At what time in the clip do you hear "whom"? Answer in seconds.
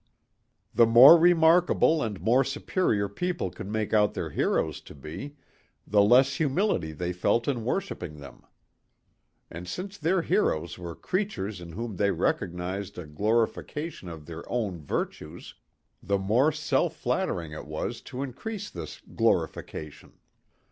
11.73-11.97